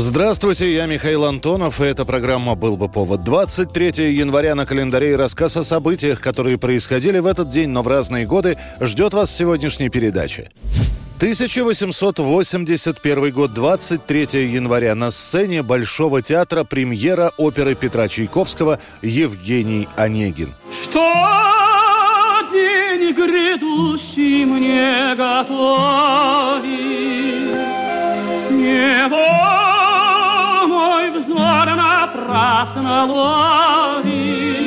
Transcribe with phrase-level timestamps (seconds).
[0.00, 3.24] Здравствуйте, я Михаил Антонов, и эта программа «Был бы повод».
[3.24, 7.88] 23 января на календаре и рассказ о событиях, которые происходили в этот день, но в
[7.88, 10.52] разные годы, ждет вас в сегодняшней передаче.
[11.16, 14.94] 1881 год, 23 января.
[14.94, 20.54] На сцене Большого театра премьера оперы Петра Чайковского «Евгений Онегин».
[20.80, 21.12] Что
[22.52, 26.97] день грядущий мне готовит,
[32.27, 34.66] напрасно ловит.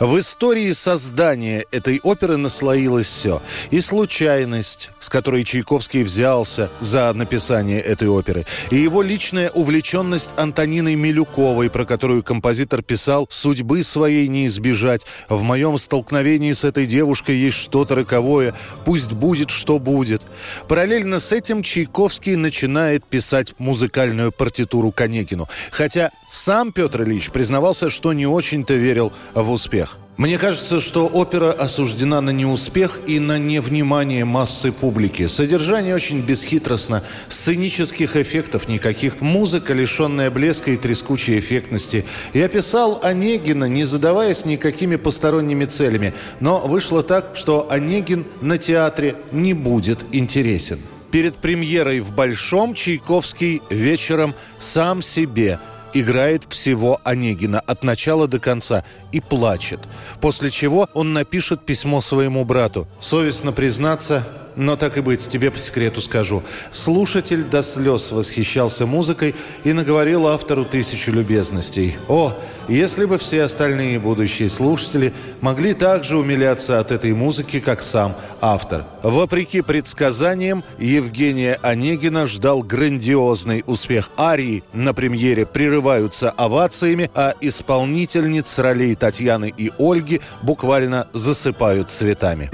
[0.00, 3.42] В истории создания этой оперы наслоилось все.
[3.70, 10.94] И случайность, с которой Чайковский взялся за написание этой оперы, и его личная увлеченность Антониной
[10.94, 15.04] Милюковой, про которую композитор писал «Судьбы своей не избежать.
[15.28, 18.54] В моем столкновении с этой девушкой есть что-то роковое.
[18.86, 20.22] Пусть будет, что будет».
[20.66, 25.46] Параллельно с этим Чайковский начинает писать музыкальную партитуру Конекину.
[25.70, 29.89] Хотя сам Петр Ильич признавался, что не очень-то верил в успех.
[30.20, 35.26] Мне кажется, что опера осуждена на неуспех и на невнимание массы публики.
[35.26, 42.04] Содержание очень бесхитростно, сценических эффектов никаких, музыка, лишенная блеска и трескучей эффектности.
[42.34, 49.16] Я писал Онегина, не задаваясь никакими посторонними целями, но вышло так, что Онегин на театре
[49.32, 50.80] не будет интересен.
[51.10, 55.60] Перед премьерой в Большом Чайковский вечером сам себе–
[55.94, 59.80] играет всего Онегина от начала до конца и плачет.
[60.20, 62.88] После чего он напишет письмо своему брату.
[63.00, 66.42] Совестно признаться, но так и быть, тебе по секрету скажу.
[66.70, 69.34] Слушатель до слез восхищался музыкой
[69.64, 71.96] и наговорил автору тысячу любезностей.
[72.08, 72.34] О,
[72.68, 78.84] если бы все остальные будущие слушатели могли также умиляться от этой музыки, как сам автор.
[79.02, 84.10] Вопреки предсказаниям, Евгения Онегина ждал грандиозный успех.
[84.18, 92.50] Арии на премьере прерываются овациями, а исполнительниц ролей Татьяны и Ольги буквально засыпают цветами.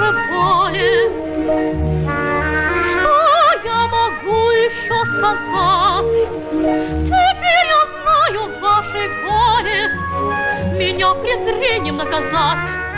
[0.00, 1.10] Же более?
[2.90, 3.16] Что
[3.64, 6.14] я могу еще сказать?
[7.04, 9.80] Теперь я знаю вашей воле
[10.78, 12.89] меня презрением наказать.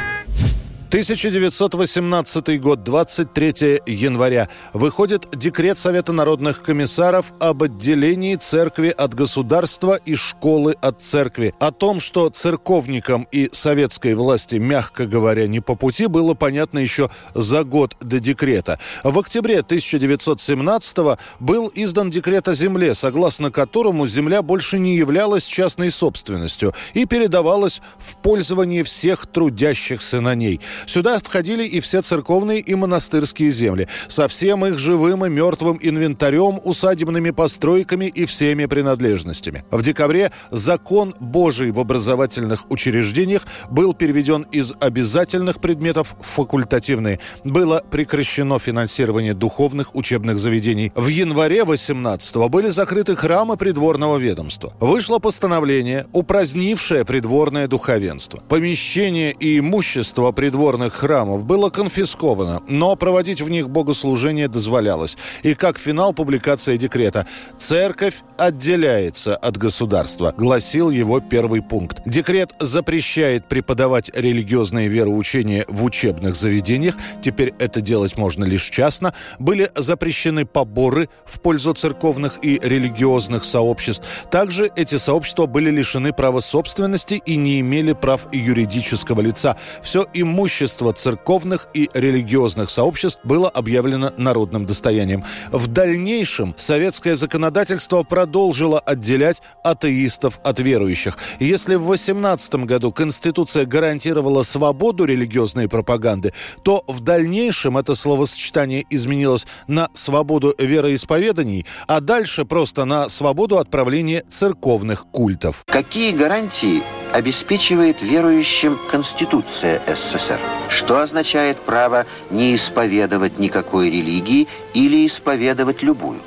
[0.92, 4.50] 1918 год, 23 января.
[4.74, 11.54] Выходит декрет Совета народных комиссаров об отделении церкви от государства и школы от церкви.
[11.60, 17.08] О том, что церковникам и советской власти, мягко говоря, не по пути, было понятно еще
[17.34, 18.78] за год до декрета.
[19.02, 25.90] В октябре 1917 был издан декрет о земле, согласно которому земля больше не являлась частной
[25.90, 30.60] собственностью и передавалась в пользование всех трудящихся на ней.
[30.86, 36.60] Сюда входили и все церковные и монастырские земли, со всем их живым и мертвым инвентарем,
[36.64, 39.64] усадебными постройками и всеми принадлежностями.
[39.70, 47.20] В декабре закон Божий в образовательных учреждениях был переведен из обязательных предметов в факультативные.
[47.44, 50.92] Было прекращено финансирование духовных учебных заведений.
[50.94, 54.72] В январе 18 были закрыты храмы придворного ведомства.
[54.80, 58.42] Вышло постановление, упразднившее придворное духовенство.
[58.48, 60.32] Помещение и имущество
[60.72, 65.18] придворных храмов было конфисковано, но проводить в них богослужение дозволялось.
[65.42, 67.26] И как финал публикация декрета
[67.58, 72.00] «Церковь отделяется от государства», гласил его первый пункт.
[72.06, 79.12] Декрет запрещает преподавать религиозные вероучения в учебных заведениях, теперь это делать можно лишь частно.
[79.38, 84.06] Были запрещены поборы в пользу церковных и религиозных сообществ.
[84.30, 89.56] Также эти сообщества были лишены права собственности и не имели прав юридического лица.
[89.82, 95.24] Все имущество церковных и религиозных сообществ было объявлено народным достоянием.
[95.50, 101.18] В дальнейшем советское законодательство продолжило отделять атеистов от верующих.
[101.40, 106.32] Если в 18 году Конституция гарантировала свободу религиозной пропаганды,
[106.62, 114.24] то в дальнейшем это словосочетание изменилось на свободу вероисповеданий, а дальше просто на свободу отправления
[114.28, 115.64] церковных культов.
[115.66, 116.82] Какие гарантии
[117.12, 120.38] обеспечивает верующим Конституция СССР?
[120.68, 126.20] Что означает право не исповедовать никакой религии или исповедовать любую?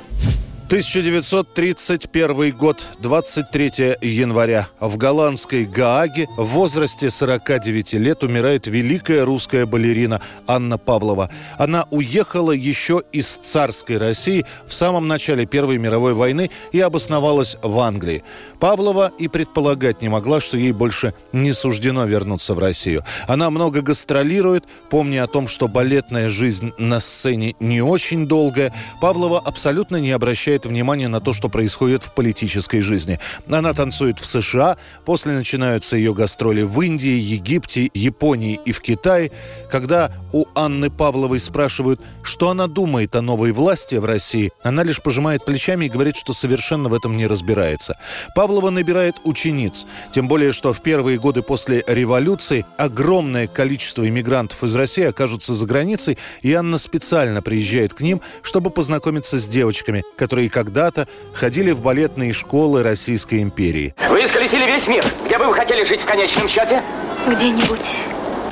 [0.66, 4.66] 1931 год, 23 января.
[4.80, 11.30] В голландской Гааге в возрасте 49 лет умирает великая русская балерина Анна Павлова.
[11.56, 17.78] Она уехала еще из царской России в самом начале Первой мировой войны и обосновалась в
[17.78, 18.24] Англии.
[18.58, 23.04] Павлова и предполагать не могла, что ей больше не суждено вернуться в Россию.
[23.28, 28.74] Она много гастролирует, помня о том, что балетная жизнь на сцене не очень долгая.
[29.00, 33.18] Павлова абсолютно не обращает обращает внимание на то, что происходит в политической жизни.
[33.48, 39.30] Она танцует в США, после начинаются ее гастроли в Индии, Египте, Японии и в Китае.
[39.70, 45.02] Когда у Анны Павловой спрашивают, что она думает о новой власти в России, она лишь
[45.02, 47.96] пожимает плечами и говорит, что совершенно в этом не разбирается.
[48.34, 54.74] Павлова набирает учениц, тем более, что в первые годы после революции огромное количество иммигрантов из
[54.74, 60.45] России окажутся за границей, и Анна специально приезжает к ним, чтобы познакомиться с девочками, которые
[60.48, 63.94] которые когда-то ходили в балетные школы Российской империи.
[64.08, 65.04] Вы исколесили весь мир.
[65.24, 66.82] Где бы вы хотели жить в конечном счете?
[67.26, 67.96] Где-нибудь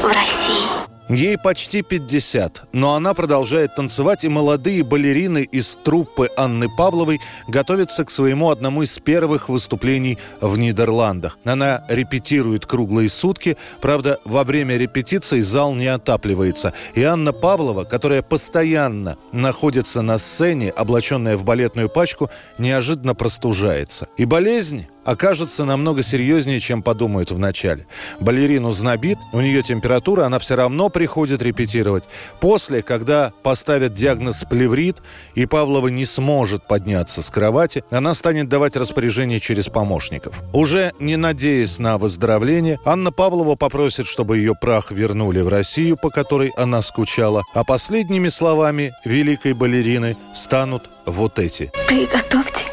[0.01, 0.94] в России.
[1.09, 8.05] Ей почти 50, но она продолжает танцевать, и молодые балерины из труппы Анны Павловой готовятся
[8.05, 11.39] к своему одному из первых выступлений в Нидерландах.
[11.45, 16.73] Она репетирует круглые сутки, правда, во время репетиции зал не отапливается.
[16.95, 24.09] И Анна Павлова, которая постоянно находится на сцене, облаченная в балетную пачку, неожиданно простужается.
[24.17, 27.87] И болезнь окажется намного серьезнее, чем подумают вначале.
[28.21, 32.05] Балерину знобит, у нее температура, она все равно приходит репетировать.
[32.41, 34.99] После, когда поставят диагноз плеврит,
[35.35, 40.43] и Павлова не сможет подняться с кровати, она станет давать распоряжение через помощников.
[40.53, 46.11] Уже не надеясь на выздоровление, Анна Павлова попросит, чтобы ее прах вернули в Россию, по
[46.11, 51.71] которой она скучала, а последними словами великой балерины станут вот эти.
[51.87, 52.67] Приготовьте,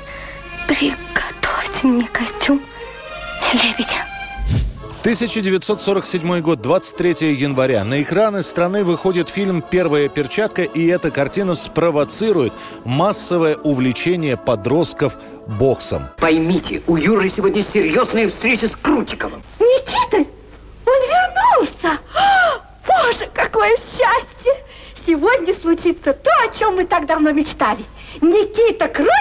[0.67, 1.10] приготовьте
[1.81, 2.61] Дайте мне костюм
[3.53, 4.05] лебедя.
[5.01, 7.83] 1947 год, 23 января.
[7.83, 12.53] На экраны страны выходит фильм «Первая перчатка», и эта картина спровоцирует
[12.85, 15.17] массовое увлечение подростков
[15.47, 16.09] боксом.
[16.17, 19.41] Поймите, у Юры сегодня серьезная встреча с Крутиковым.
[19.59, 20.17] Никита,
[20.85, 21.01] он
[21.65, 21.99] вернулся!
[22.85, 24.65] Боже, какое счастье!
[25.07, 27.83] Сегодня случится то, о чем мы так давно мечтали.
[28.21, 29.20] Никита Крутиков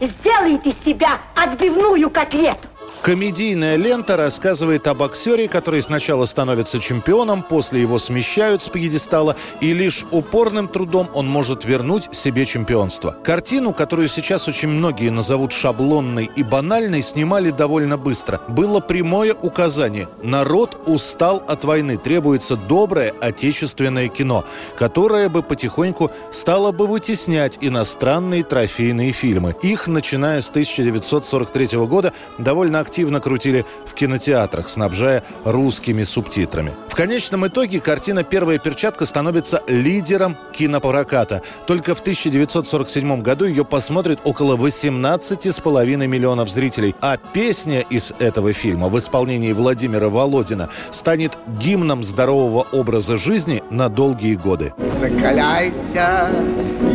[0.00, 2.68] сделает из себя отбивную котлету.
[3.02, 9.72] Комедийная лента рассказывает о боксере, который сначала становится чемпионом, после его смещают с пьедестала, и
[9.72, 13.16] лишь упорным трудом он может вернуть себе чемпионство.
[13.24, 18.40] Картину, которую сейчас очень многие назовут шаблонной и банальной, снимали довольно быстро.
[18.48, 24.44] Было прямое указание– народ устал от войны, требуется доброе отечественное кино,
[24.76, 29.54] которое бы потихоньку стало бы вытеснять иностранные трофейные фильмы.
[29.62, 36.72] Их, начиная с 1943 года, довольно активно крутили в кинотеатрах, снабжая русскими субтитрами.
[36.88, 41.42] В конечном итоге картина «Первая перчатка» становится лидером кинопроката.
[41.66, 46.94] Только в 1947 году ее посмотрит около 18,5 миллионов зрителей.
[47.02, 53.90] А песня из этого фильма в исполнении Владимира Володина станет гимном здорового образа жизни на
[53.90, 54.72] долгие годы.
[55.00, 56.30] Закаляйся,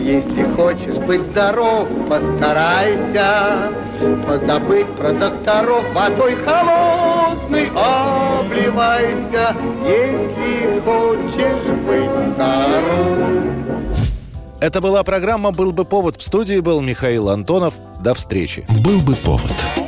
[0.03, 3.71] если хочешь быть здоров, постарайся
[4.27, 9.55] позабыть про докторов водой холодной обливайся,
[9.85, 13.43] если хочешь быть здоров.
[14.59, 16.17] Это была программа «Был бы повод».
[16.17, 17.73] В студии был Михаил Антонов.
[17.99, 18.65] До встречи.
[18.83, 19.82] «Был бы повод»